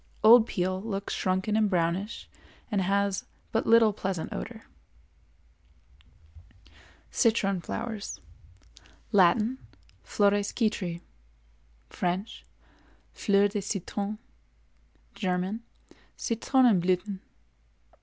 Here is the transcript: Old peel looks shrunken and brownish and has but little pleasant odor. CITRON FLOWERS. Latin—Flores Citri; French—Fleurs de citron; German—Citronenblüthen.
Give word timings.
Old 0.23 0.47
peel 0.47 0.81
looks 0.81 1.13
shrunken 1.13 1.55
and 1.55 1.69
brownish 1.69 2.27
and 2.71 2.81
has 2.81 3.23
but 3.51 3.67
little 3.67 3.93
pleasant 3.93 4.33
odor. 4.33 4.63
CITRON 7.11 7.61
FLOWERS. 7.61 8.19
Latin—Flores 9.11 10.51
Citri; 10.53 11.01
French—Fleurs 11.91 13.51
de 13.51 13.61
citron; 13.61 14.17
German—Citronenblüthen. 15.13 17.19